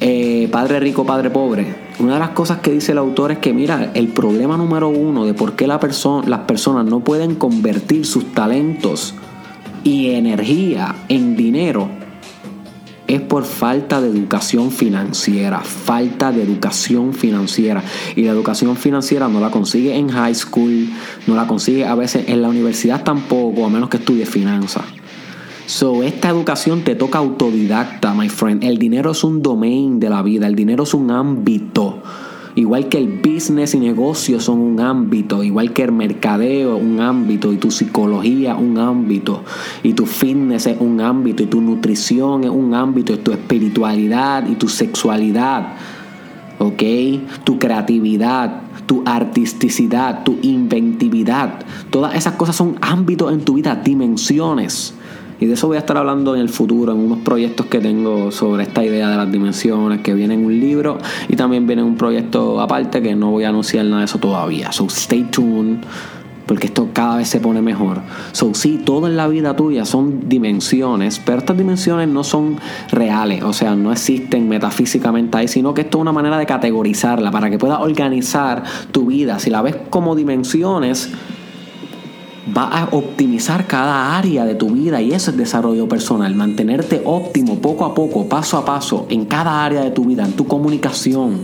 eh, 0.00 0.48
Padre 0.50 0.80
Rico, 0.80 1.04
Padre 1.04 1.30
Pobre, 1.30 1.66
una 1.98 2.14
de 2.14 2.20
las 2.20 2.30
cosas 2.30 2.60
que 2.60 2.72
dice 2.72 2.92
el 2.92 2.98
autor 2.98 3.32
es 3.32 3.38
que, 3.38 3.52
mira, 3.52 3.90
el 3.94 4.08
problema 4.08 4.56
número 4.56 4.88
uno 4.88 5.26
de 5.26 5.34
por 5.34 5.56
qué 5.56 5.66
la 5.66 5.78
las 6.26 6.40
personas 6.40 6.86
no 6.86 7.00
pueden 7.00 7.34
convertir 7.34 8.06
sus 8.06 8.32
talentos 8.32 9.14
y 9.84 10.10
energía 10.10 10.94
en 11.08 11.36
dinero 11.36 11.88
es 13.14 13.20
por 13.20 13.44
falta 13.44 14.00
de 14.00 14.08
educación 14.08 14.70
financiera, 14.70 15.60
falta 15.60 16.30
de 16.30 16.44
educación 16.44 17.12
financiera. 17.12 17.82
Y 18.14 18.22
la 18.22 18.30
educación 18.30 18.76
financiera 18.76 19.28
no 19.28 19.40
la 19.40 19.50
consigue 19.50 19.96
en 19.96 20.08
high 20.10 20.34
school, 20.34 20.88
no 21.26 21.34
la 21.34 21.46
consigue 21.48 21.84
a 21.84 21.96
veces 21.96 22.28
en 22.28 22.40
la 22.40 22.48
universidad 22.48 23.02
tampoco, 23.02 23.66
a 23.66 23.68
menos 23.68 23.88
que 23.88 23.96
estudie 23.96 24.26
finanzas. 24.26 24.84
So, 25.70 26.02
esta 26.02 26.30
educación 26.30 26.82
te 26.82 26.96
toca 26.96 27.18
autodidacta, 27.18 28.12
my 28.12 28.28
friend. 28.28 28.64
El 28.64 28.78
dinero 28.78 29.12
es 29.12 29.22
un 29.22 29.40
domain 29.40 30.00
de 30.00 30.10
la 30.10 30.20
vida, 30.20 30.48
el 30.48 30.56
dinero 30.56 30.82
es 30.82 30.94
un 30.94 31.12
ámbito. 31.12 32.02
Igual 32.56 32.88
que 32.88 32.98
el 32.98 33.20
business 33.22 33.76
y 33.76 33.78
negocios 33.78 34.42
son 34.42 34.58
un 34.58 34.80
ámbito, 34.80 35.44
igual 35.44 35.72
que 35.72 35.84
el 35.84 35.92
mercadeo 35.92 36.76
un 36.76 36.98
ámbito, 36.98 37.52
y 37.52 37.56
tu 37.58 37.70
psicología 37.70 38.56
un 38.56 38.78
ámbito, 38.78 39.44
y 39.84 39.92
tu 39.92 40.06
fitness 40.06 40.66
es 40.66 40.80
un 40.80 41.00
ámbito, 41.00 41.44
y 41.44 41.46
tu 41.46 41.60
nutrición 41.60 42.42
es 42.42 42.50
un 42.50 42.74
ámbito, 42.74 43.14
y 43.14 43.18
tu 43.18 43.30
espiritualidad 43.30 44.48
y 44.48 44.56
tu 44.56 44.68
sexualidad, 44.68 45.74
¿ok? 46.58 46.82
Tu 47.44 47.60
creatividad, 47.60 48.62
tu 48.86 49.04
artisticidad, 49.06 50.24
tu 50.24 50.36
inventividad, 50.42 51.60
todas 51.90 52.16
esas 52.16 52.34
cosas 52.34 52.56
son 52.56 52.76
ámbitos 52.80 53.32
en 53.32 53.42
tu 53.42 53.54
vida, 53.54 53.76
dimensiones. 53.76 54.94
Y 55.40 55.46
de 55.46 55.54
eso 55.54 55.66
voy 55.66 55.76
a 55.76 55.80
estar 55.80 55.96
hablando 55.96 56.34
en 56.34 56.42
el 56.42 56.48
futuro, 56.50 56.92
en 56.92 56.98
unos 56.98 57.18
proyectos 57.20 57.66
que 57.66 57.80
tengo 57.80 58.30
sobre 58.30 58.62
esta 58.62 58.84
idea 58.84 59.08
de 59.08 59.16
las 59.16 59.32
dimensiones, 59.32 60.00
que 60.00 60.14
viene 60.14 60.34
en 60.34 60.44
un 60.44 60.60
libro 60.60 60.98
y 61.28 61.36
también 61.36 61.66
viene 61.66 61.82
un 61.82 61.96
proyecto 61.96 62.60
aparte 62.60 63.02
que 63.02 63.16
no 63.16 63.30
voy 63.30 63.44
a 63.44 63.48
anunciar 63.48 63.86
nada 63.86 64.00
de 64.00 64.04
eso 64.04 64.18
todavía. 64.18 64.70
So 64.72 64.86
stay 64.86 65.24
tuned 65.24 65.78
porque 66.50 66.66
esto 66.66 66.88
cada 66.92 67.18
vez 67.18 67.28
se 67.28 67.38
pone 67.38 67.62
mejor. 67.62 68.00
So, 68.32 68.54
sí, 68.54 68.82
todo 68.84 69.06
en 69.06 69.16
la 69.16 69.28
vida 69.28 69.54
tuya 69.54 69.84
son 69.84 70.28
dimensiones, 70.28 71.20
pero 71.24 71.38
estas 71.38 71.56
dimensiones 71.56 72.08
no 72.08 72.24
son 72.24 72.58
reales, 72.90 73.44
o 73.44 73.52
sea, 73.52 73.76
no 73.76 73.92
existen 73.92 74.48
metafísicamente 74.48 75.38
ahí, 75.38 75.46
sino 75.46 75.74
que 75.74 75.82
esto 75.82 75.98
es 75.98 76.02
una 76.02 76.10
manera 76.10 76.38
de 76.38 76.46
categorizarla 76.46 77.30
para 77.30 77.50
que 77.50 77.58
puedas 77.58 77.78
organizar 77.78 78.64
tu 78.90 79.06
vida. 79.06 79.38
Si 79.38 79.48
la 79.48 79.62
ves 79.62 79.76
como 79.90 80.16
dimensiones, 80.16 81.12
va 82.56 82.64
a 82.64 82.88
optimizar 82.92 83.66
cada 83.66 84.16
área 84.16 84.44
de 84.44 84.54
tu 84.54 84.70
vida 84.70 85.00
y 85.00 85.12
eso 85.12 85.30
es 85.30 85.36
desarrollo 85.36 85.88
personal, 85.88 86.34
mantenerte 86.34 87.02
óptimo 87.04 87.56
poco 87.56 87.84
a 87.84 87.94
poco, 87.94 88.28
paso 88.28 88.56
a 88.56 88.64
paso, 88.64 89.06
en 89.10 89.24
cada 89.26 89.64
área 89.64 89.82
de 89.82 89.90
tu 89.90 90.04
vida, 90.04 90.24
en 90.24 90.32
tu 90.32 90.46
comunicación, 90.46 91.40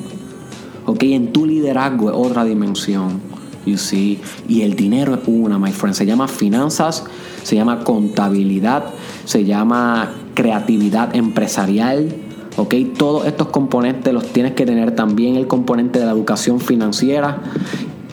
¿ok? 0.87 1.03
En 1.03 1.33
tu 1.33 1.47
liderazgo 1.47 2.11
es 2.11 2.17
otra 2.17 2.45
dimensión, 2.45 3.21
you 3.65 3.77
see, 3.77 4.21
y 4.49 4.63
el 4.63 4.75
dinero 4.75 5.15
es 5.15 5.21
una, 5.27 5.59
my 5.59 5.73
friend, 5.73 5.95
se 5.95 6.07
llama 6.07 6.29
finanzas, 6.29 7.05
se 7.43 7.57
llama 7.57 7.85
contabilidad, 7.85 8.85
se 9.25 9.45
llama 9.45 10.13
creatividad 10.35 11.15
empresarial, 11.15 12.15
¿ok? 12.57 12.75
Todos 12.97 13.27
estos 13.27 13.49
componentes 13.49 14.13
los 14.13 14.27
tienes 14.29 14.53
que 14.53 14.67
tener 14.67 14.95
también 14.95 15.37
el 15.37 15.47
componente 15.47 15.99
de 15.99 16.07
la 16.07 16.13
educación 16.13 16.61
financiera 16.61 17.43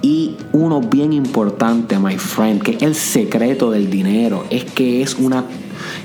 y 0.04 0.36
uno 0.52 0.82
bien 0.82 1.14
importante, 1.14 1.98
my 1.98 2.18
friend, 2.18 2.62
que 2.62 2.78
el 2.86 2.94
secreto 2.94 3.72
del 3.72 3.90
dinero, 3.90 4.44
es 4.50 4.66
que 4.66 5.02
es 5.02 5.16
una 5.16 5.46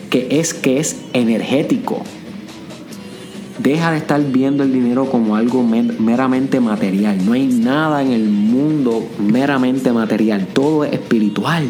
que 0.09 0.39
es 0.39 0.55
que 0.55 0.79
es 0.79 0.97
energético. 1.13 2.03
Deja 3.59 3.91
de 3.91 3.99
estar 3.99 4.23
viendo 4.23 4.63
el 4.63 4.73
dinero 4.73 5.11
como 5.11 5.35
algo 5.35 5.65
meramente 5.65 6.61
material. 6.61 7.27
No 7.27 7.33
hay 7.33 7.49
nada 7.49 8.01
en 8.03 8.13
el 8.13 8.29
mundo 8.29 9.05
meramente 9.19 9.93
material. 9.93 10.47
Todo 10.53 10.85
es 10.85 10.93
espiritual. 10.93 11.65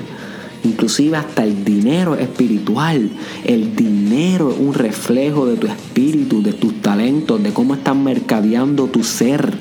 Inclusive 0.64 1.16
hasta 1.16 1.44
el 1.44 1.64
dinero 1.64 2.14
es 2.14 2.23
espiritual. 2.23 3.08
El 3.42 3.75
dinero 3.75 4.50
es 4.50 4.58
un 4.58 4.75
reflejo 4.75 5.47
de 5.47 5.56
tu 5.56 5.66
espíritu, 5.66 6.42
de 6.42 6.52
tus 6.52 6.82
talentos, 6.82 7.42
de 7.42 7.54
cómo 7.54 7.75
estás 7.75 7.97
mercadeando 7.97 8.88
tu 8.88 9.02
ser 9.02 9.56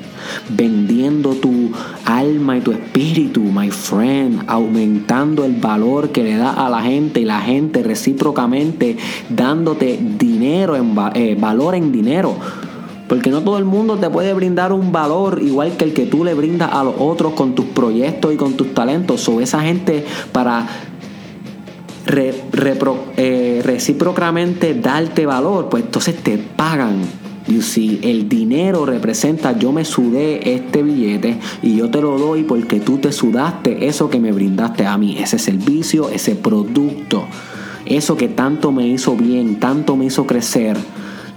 vendiendo 0.49 1.31
tu 1.31 1.71
alma 2.05 2.57
y 2.57 2.61
tu 2.61 2.71
espíritu, 2.71 3.41
my 3.41 3.69
friend, 3.69 4.43
aumentando 4.47 5.45
el 5.45 5.53
valor 5.53 6.09
que 6.09 6.23
le 6.23 6.37
da 6.37 6.51
a 6.51 6.69
la 6.69 6.81
gente 6.81 7.21
y 7.21 7.25
la 7.25 7.41
gente 7.41 7.83
recíprocamente 7.83 8.97
dándote 9.29 9.99
dinero, 10.17 10.75
en, 10.75 10.95
eh, 11.15 11.35
valor 11.39 11.75
en 11.75 11.91
dinero. 11.91 12.35
Porque 13.07 13.29
no 13.29 13.41
todo 13.41 13.57
el 13.57 13.65
mundo 13.65 13.95
te 13.95 14.09
puede 14.09 14.33
brindar 14.33 14.73
un 14.73 14.91
valor 14.91 15.41
igual 15.41 15.77
que 15.77 15.85
el 15.85 15.93
que 15.93 16.05
tú 16.05 16.25
le 16.25 16.33
brindas 16.33 16.71
a 16.73 16.83
los 16.83 16.95
otros 16.97 17.33
con 17.33 17.55
tus 17.55 17.65
proyectos 17.65 18.33
y 18.33 18.37
con 18.37 18.53
tus 18.53 18.73
talentos. 18.73 19.27
O 19.29 19.39
esa 19.39 19.61
gente 19.61 20.05
para 20.33 20.67
eh, 22.09 23.61
recíprocamente 23.63 24.73
darte 24.73 25.25
valor, 25.25 25.69
pues 25.69 25.83
entonces 25.83 26.15
te 26.15 26.37
pagan 26.37 27.01
You 27.47 27.61
see, 27.61 27.99
el 28.03 28.27
dinero 28.27 28.85
representa 28.85 29.57
yo 29.57 29.71
me 29.71 29.85
sudé 29.85 30.53
este 30.53 30.83
billete 30.83 31.39
y 31.61 31.77
yo 31.77 31.89
te 31.89 32.01
lo 32.01 32.17
doy 32.17 32.43
porque 32.43 32.81
tú 32.81 32.97
te 32.97 33.13
sudaste 33.13 33.87
eso 33.87 34.09
que 34.09 34.19
me 34.19 34.33
brindaste 34.33 34.85
a 34.85 34.97
mí, 34.97 35.17
ese 35.17 35.39
servicio, 35.39 36.09
ese 36.09 36.35
producto, 36.35 37.25
eso 37.85 38.17
que 38.17 38.27
tanto 38.27 38.73
me 38.73 38.85
hizo 38.87 39.15
bien, 39.15 39.59
tanto 39.61 39.95
me 39.95 40.05
hizo 40.05 40.27
crecer. 40.27 40.75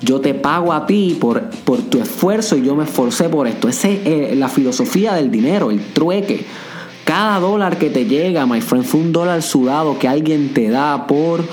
Yo 0.02 0.21
te 0.21 0.35
pago 0.35 0.73
a 0.73 0.87
ti 0.87 1.17
por, 1.21 1.43
por 1.64 1.79
tu 1.83 2.00
esfuerzo 2.00 2.57
y 2.57 2.62
yo 2.62 2.75
me 2.75 2.85
esforcé 2.85 3.29
por 3.29 3.47
esto. 3.47 3.69
Esa 3.69 3.88
es 3.88 4.00
eh, 4.05 4.35
la 4.35 4.49
filosofía 4.49 5.14
del 5.14 5.31
dinero, 5.31 5.71
el 5.71 5.81
trueque. 5.93 6.45
Cada 7.05 7.38
dólar 7.38 7.79
que 7.79 7.90
te 7.90 8.07
llega, 8.07 8.47
my 8.47 8.61
friend, 8.61 8.85
fue 8.85 9.00
un 9.00 9.12
dólar 9.12 9.43
sudado 9.43 9.99
que 9.99 10.09
alguien 10.09 10.55
te 10.55 10.71
da 10.71 11.07
por 11.07 11.45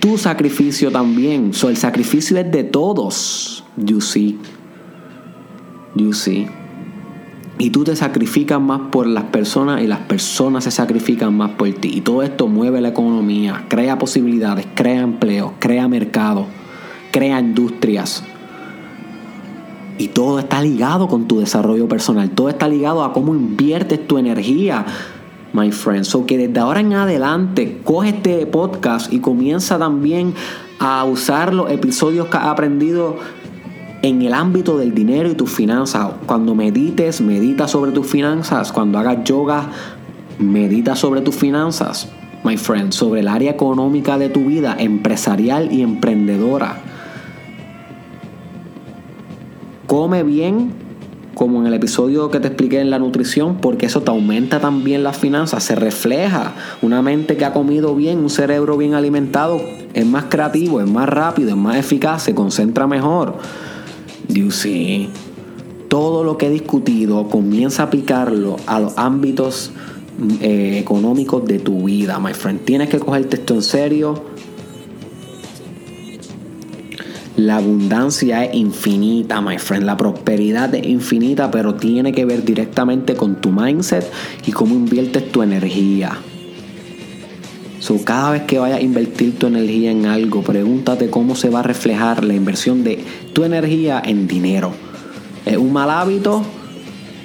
tu 0.00 0.18
sacrificio 0.18 0.90
también. 0.90 1.54
So, 1.54 1.68
el 1.68 1.76
sacrificio 1.76 2.38
es 2.38 2.50
de 2.50 2.64
todos. 2.64 3.64
You 3.76 4.00
see. 4.00 4.38
You 5.94 6.12
see. 6.12 6.48
Y 7.58 7.68
tú 7.68 7.84
te 7.84 7.94
sacrificas 7.94 8.58
más 8.58 8.80
por 8.90 9.06
las 9.06 9.24
personas 9.24 9.82
y 9.82 9.86
las 9.86 9.98
personas 10.00 10.64
se 10.64 10.70
sacrifican 10.70 11.36
más 11.36 11.50
por 11.50 11.70
ti. 11.72 11.90
Y 11.94 12.00
todo 12.00 12.22
esto 12.22 12.48
mueve 12.48 12.80
la 12.80 12.88
economía, 12.88 13.66
crea 13.68 13.98
posibilidades, 13.98 14.66
crea 14.74 15.02
empleo, 15.02 15.52
crea 15.58 15.86
mercado, 15.86 16.46
crea 17.12 17.38
industrias. 17.38 18.24
Y 19.98 20.08
todo 20.08 20.38
está 20.38 20.62
ligado 20.62 21.06
con 21.08 21.28
tu 21.28 21.40
desarrollo 21.40 21.86
personal. 21.86 22.30
Todo 22.30 22.48
está 22.48 22.66
ligado 22.66 23.04
a 23.04 23.12
cómo 23.12 23.34
inviertes 23.34 24.08
tu 24.08 24.16
energía, 24.16 24.86
my 25.52 25.70
friend. 25.70 26.04
So 26.04 26.26
que 26.26 26.38
desde 26.38 26.60
ahora 26.60 26.80
en 26.80 26.92
adelante 26.92 27.80
coge 27.84 28.10
este 28.10 28.46
podcast 28.46 29.12
y 29.12 29.20
comienza 29.20 29.78
también 29.78 30.34
a 30.78 31.04
usar 31.04 31.52
los 31.52 31.70
episodios 31.70 32.28
que 32.28 32.36
has 32.36 32.46
aprendido 32.46 33.16
en 34.02 34.22
el 34.22 34.32
ámbito 34.32 34.78
del 34.78 34.94
dinero 34.94 35.30
y 35.30 35.34
tus 35.34 35.50
finanzas. 35.50 36.08
Cuando 36.26 36.54
medites, 36.54 37.20
medita 37.20 37.68
sobre 37.68 37.92
tus 37.92 38.06
finanzas. 38.06 38.72
Cuando 38.72 38.98
hagas 38.98 39.24
yoga, 39.24 39.70
medita 40.38 40.96
sobre 40.96 41.20
tus 41.20 41.36
finanzas, 41.36 42.08
my 42.44 42.56
friend, 42.56 42.92
sobre 42.92 43.20
el 43.20 43.28
área 43.28 43.50
económica 43.50 44.16
de 44.18 44.30
tu 44.30 44.46
vida, 44.46 44.76
empresarial 44.78 45.70
y 45.70 45.82
emprendedora. 45.82 46.80
Come 49.86 50.22
bien, 50.22 50.72
como 51.34 51.60
en 51.60 51.66
el 51.66 51.74
episodio 51.74 52.30
que 52.30 52.40
te 52.40 52.48
expliqué 52.48 52.80
en 52.80 52.90
la 52.90 52.98
nutrición, 52.98 53.58
porque 53.58 53.86
eso 53.86 54.02
te 54.02 54.10
aumenta 54.10 54.60
también 54.60 55.02
las 55.02 55.16
finanzas, 55.16 55.64
se 55.64 55.74
refleja. 55.74 56.54
Una 56.82 57.02
mente 57.02 57.36
que 57.36 57.44
ha 57.44 57.52
comido 57.52 57.94
bien, 57.94 58.18
un 58.18 58.30
cerebro 58.30 58.76
bien 58.76 58.94
alimentado, 58.94 59.60
es 59.94 60.06
más 60.06 60.24
creativo, 60.24 60.80
es 60.80 60.88
más 60.88 61.08
rápido, 61.08 61.50
es 61.50 61.56
más 61.56 61.76
eficaz, 61.76 62.22
se 62.22 62.34
concentra 62.34 62.86
mejor. 62.86 63.36
You 64.28 64.50
see, 64.50 65.10
todo 65.88 66.22
lo 66.24 66.38
que 66.38 66.46
he 66.46 66.50
discutido 66.50 67.28
comienza 67.28 67.82
a 67.82 67.86
aplicarlo 67.86 68.56
a 68.66 68.78
los 68.80 68.96
ámbitos 68.96 69.72
eh, 70.40 70.78
económicos 70.78 71.44
de 71.46 71.58
tu 71.58 71.84
vida, 71.84 72.18
my 72.18 72.34
friend. 72.34 72.60
Tienes 72.64 72.88
que 72.88 72.98
cogerte 72.98 73.36
esto 73.36 73.54
en 73.54 73.62
serio. 73.62 74.29
La 77.40 77.56
abundancia 77.56 78.44
es 78.44 78.54
infinita, 78.54 79.40
my 79.40 79.56
friend. 79.56 79.84
La 79.84 79.96
prosperidad 79.96 80.74
es 80.74 80.86
infinita, 80.86 81.50
pero 81.50 81.74
tiene 81.74 82.12
que 82.12 82.26
ver 82.26 82.44
directamente 82.44 83.14
con 83.14 83.36
tu 83.36 83.50
mindset 83.50 84.04
y 84.44 84.52
cómo 84.52 84.74
inviertes 84.74 85.32
tu 85.32 85.40
energía. 85.40 86.12
So, 87.78 88.04
cada 88.04 88.32
vez 88.32 88.42
que 88.42 88.58
vayas 88.58 88.80
a 88.80 88.82
invertir 88.82 89.38
tu 89.38 89.46
energía 89.46 89.90
en 89.90 90.04
algo, 90.04 90.42
pregúntate 90.42 91.08
cómo 91.08 91.34
se 91.34 91.48
va 91.48 91.60
a 91.60 91.62
reflejar 91.62 92.24
la 92.24 92.34
inversión 92.34 92.84
de 92.84 93.02
tu 93.32 93.42
energía 93.42 94.02
en 94.04 94.28
dinero. 94.28 94.74
¿Es 95.46 95.56
un 95.56 95.72
mal 95.72 95.88
hábito 95.88 96.42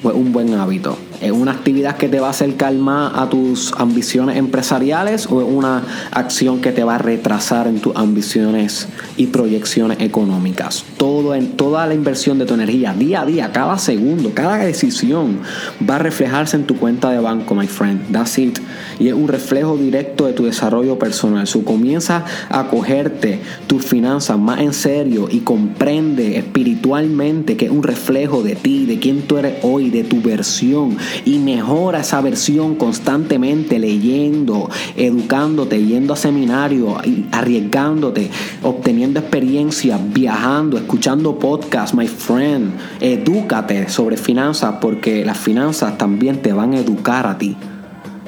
o 0.02 0.10
es 0.10 0.16
un 0.16 0.32
buen 0.32 0.54
hábito? 0.54 0.98
¿Es 1.22 1.32
una 1.32 1.52
actividad 1.52 1.98
que 1.98 2.10
te 2.10 2.20
va 2.20 2.28
a 2.28 2.30
acercar 2.32 2.74
más 2.74 3.14
a 3.16 3.30
tus 3.30 3.74
ambiciones 3.78 4.38
empresariales 4.38 5.28
o 5.28 5.42
es 5.42 5.48
una 5.48 5.84
acción 6.12 6.62
que 6.62 6.72
te 6.72 6.84
va 6.84 6.96
a 6.96 6.98
retrasar 6.98 7.68
en 7.68 7.80
tus 7.80 7.96
ambiciones 7.96 8.88
y 9.18 9.28
proyecciones 9.28 10.00
económicas? 10.02 10.84
Todo 10.98 11.36
en, 11.36 11.52
toda 11.52 11.86
la 11.88 11.94
inversión 11.94 12.38
de 12.38 12.46
tu 12.46 12.54
energía, 12.54 12.94
día 12.94 13.22
a 13.22 13.26
día, 13.26 13.52
cada 13.52 13.78
segundo, 13.78 14.32
cada 14.34 14.58
decisión 14.58 15.40
va 15.88 15.96
a 15.96 16.00
reflejarse 16.00 16.58
en 16.58 16.66
tu 16.66 16.78
cuenta 16.78 17.10
de 17.10 17.20
banco, 17.20 17.56
my 17.56 17.68
friend. 17.68 18.12
That's 18.12 18.38
it. 18.38 18.60
Y 19.00 19.08
es 19.08 19.14
un 19.14 19.28
reflejo 19.28 19.78
directo 19.78 20.26
de 20.26 20.34
tu 20.34 20.46
desarrollo 20.46 21.00
personal. 21.00 21.48
So, 21.48 21.64
comienza 21.64 22.26
a 22.50 22.68
cogerte 22.68 23.40
tus 23.68 23.86
finanzas 23.86 24.38
más 24.38 24.60
en 24.60 24.74
serio 24.74 25.28
y 25.32 25.40
comprende 25.40 26.38
espiritualmente 26.38 27.58
que 27.58 27.66
es 27.66 27.72
un 27.72 27.84
reflejo 27.84 28.44
de 28.44 28.56
ti, 28.56 28.86
de 28.86 29.00
quién 29.00 29.22
tú 29.22 29.38
eres 29.38 29.56
hoy, 29.64 29.90
de 29.90 30.04
tu 30.04 30.22
versión 30.22 30.98
y 31.24 31.40
mejora 31.40 32.02
esa 32.02 32.22
versión 32.22 32.76
constantemente 32.76 33.80
leyendo, 33.80 34.70
educándote, 34.96 35.84
yendo 35.86 36.14
a 36.14 36.18
seminarios, 36.18 36.96
arriesgándote, 37.32 38.30
obteniendo 38.64 39.20
experiencia, 39.20 40.00
viajando, 40.02 40.78
escuchando 40.78 41.40
podcasts, 41.40 41.96
my 41.96 42.08
friend. 42.08 42.74
Edúcate 43.00 43.88
sobre 43.90 44.18
finanzas 44.18 44.76
porque 44.82 45.24
las 45.24 45.38
finanzas 45.38 45.98
también 45.98 46.42
te 46.42 46.54
van 46.54 46.74
a 46.74 46.80
educar 46.80 47.28
a 47.28 47.38
ti. 47.38 47.56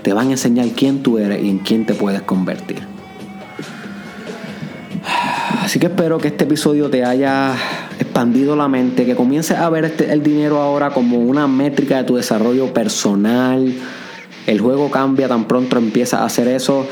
Te 0.04 0.14
van 0.14 0.30
a 0.30 0.32
enseñar 0.32 0.68
quién 0.70 1.04
tú 1.04 1.18
eres 1.18 1.44
y 1.44 1.50
en 1.50 1.60
quién 1.60 1.86
te 1.86 1.94
puedes 1.94 2.22
convertir. 2.22 2.97
Así 5.50 5.80
que 5.80 5.88
espero 5.88 6.18
que 6.18 6.28
este 6.28 6.44
episodio 6.44 6.90
te 6.90 7.06
haya 7.06 7.54
expandido 8.00 8.56
la 8.56 8.68
mente, 8.68 9.06
que 9.06 9.16
comiences 9.16 9.58
a 9.58 9.70
ver 9.70 9.86
este, 9.86 10.12
el 10.12 10.22
dinero 10.22 10.60
ahora 10.62 10.90
como 10.90 11.20
una 11.20 11.48
métrica 11.48 11.98
de 11.98 12.04
tu 12.04 12.16
desarrollo 12.16 12.74
personal. 12.74 13.74
El 14.46 14.60
juego 14.60 14.92
cambia 14.92 15.28
tan 15.28 15.48
pronto 15.48 15.78
empiezas 15.78 16.22
a 16.22 16.26
hacer 16.26 16.48
eso. 16.50 16.88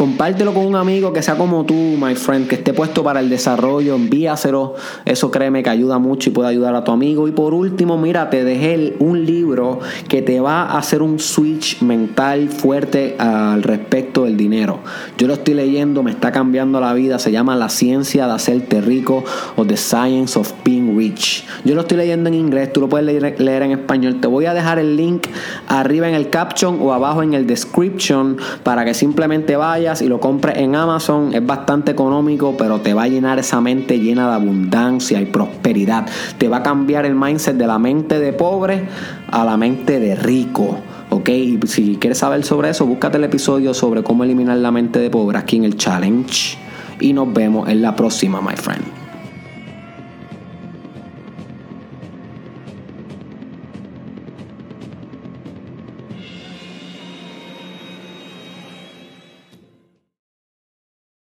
Compártelo 0.00 0.54
con 0.54 0.64
un 0.64 0.76
amigo 0.76 1.12
que 1.12 1.20
sea 1.20 1.36
como 1.36 1.66
tú, 1.66 1.74
my 1.74 2.14
friend, 2.14 2.48
que 2.48 2.54
esté 2.54 2.72
puesto 2.72 3.04
para 3.04 3.20
el 3.20 3.28
desarrollo, 3.28 3.96
envíaselo. 3.96 4.74
Eso 5.04 5.30
créeme 5.30 5.62
que 5.62 5.68
ayuda 5.68 5.98
mucho 5.98 6.30
y 6.30 6.32
puede 6.32 6.48
ayudar 6.48 6.74
a 6.74 6.82
tu 6.84 6.90
amigo. 6.90 7.28
Y 7.28 7.32
por 7.32 7.52
último, 7.52 7.98
mira, 7.98 8.30
te 8.30 8.42
dejé 8.42 8.96
un 8.98 9.26
libro 9.26 9.80
que 10.08 10.22
te 10.22 10.40
va 10.40 10.62
a 10.62 10.78
hacer 10.78 11.02
un 11.02 11.18
switch 11.18 11.82
mental 11.82 12.48
fuerte 12.48 13.14
al 13.18 13.62
respecto 13.62 14.24
del 14.24 14.38
dinero. 14.38 14.78
Yo 15.18 15.26
lo 15.26 15.34
estoy 15.34 15.52
leyendo, 15.52 16.02
me 16.02 16.12
está 16.12 16.32
cambiando 16.32 16.80
la 16.80 16.94
vida. 16.94 17.18
Se 17.18 17.30
llama 17.30 17.54
La 17.54 17.68
ciencia 17.68 18.26
de 18.26 18.32
hacerte 18.32 18.80
rico 18.80 19.22
o 19.56 19.66
The 19.66 19.76
Science 19.76 20.38
of 20.38 20.50
Being 20.64 20.96
Rich. 20.96 21.44
Yo 21.66 21.74
lo 21.74 21.82
estoy 21.82 21.98
leyendo 21.98 22.30
en 22.30 22.36
inglés, 22.36 22.72
tú 22.72 22.80
lo 22.80 22.88
puedes 22.88 23.04
leer, 23.38 23.62
en 23.62 23.72
español. 23.72 24.18
Te 24.18 24.28
voy 24.28 24.46
a 24.46 24.54
dejar 24.54 24.78
el 24.78 24.96
link 24.96 25.26
arriba 25.68 26.08
en 26.08 26.14
el 26.14 26.30
caption 26.30 26.78
o 26.80 26.94
abajo 26.94 27.22
en 27.22 27.34
el 27.34 27.46
description 27.46 28.38
para 28.62 28.86
que 28.86 28.94
simplemente 28.94 29.56
y 30.00 30.06
lo 30.06 30.20
compres 30.20 30.56
en 30.58 30.76
Amazon. 30.76 31.34
Es 31.34 31.44
bastante 31.44 31.90
económico, 31.90 32.54
pero 32.56 32.80
te 32.80 32.94
va 32.94 33.04
a 33.04 33.08
llenar 33.08 33.38
esa 33.40 33.60
mente 33.60 33.98
llena 33.98 34.28
de 34.28 34.34
abundancia 34.34 35.20
y 35.20 35.26
prosperidad. 35.26 36.06
Te 36.38 36.48
va 36.48 36.58
a 36.58 36.62
cambiar 36.62 37.04
el 37.04 37.16
mindset 37.16 37.56
de 37.56 37.66
la 37.66 37.78
mente 37.78 38.20
de 38.20 38.32
pobre 38.32 38.86
a 39.30 39.44
la 39.44 39.56
mente 39.56 39.98
de 39.98 40.14
rico. 40.14 40.78
¿ok? 41.10 41.28
Y 41.28 41.60
si 41.66 41.96
quieres 41.96 42.18
saber 42.18 42.44
sobre 42.44 42.70
eso, 42.70 42.86
búscate 42.86 43.18
el 43.18 43.24
episodio 43.24 43.74
sobre 43.74 44.02
cómo 44.02 44.22
eliminar 44.22 44.56
la 44.58 44.70
mente 44.70 45.00
de 45.00 45.10
pobre 45.10 45.38
aquí 45.38 45.56
en 45.56 45.64
el 45.64 45.76
challenge. 45.76 46.56
Y 47.00 47.12
nos 47.12 47.32
vemos 47.32 47.68
en 47.68 47.82
la 47.82 47.96
próxima, 47.96 48.40
my 48.40 48.56
friend. 48.56 49.09